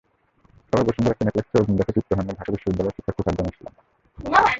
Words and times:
তবে 0.73 0.83
বসুন্ধরা 0.87 1.15
সিনেপ্লেক্সে 1.19 1.55
অগ্নি 1.61 1.75
দেখে 1.79 1.91
তৃপ্ত 1.95 2.11
হননি 2.17 2.33
ঢাকা 2.39 2.51
বিশ্ববিদ্যালয়ের 2.55 2.95
শিক্ষার্থী 2.97 3.21
ফারজানা 3.25 3.49
ইসলাম। 3.53 3.73